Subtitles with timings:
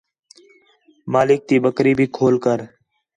[1.13, 2.59] مالک تی بکری بھی کھول کر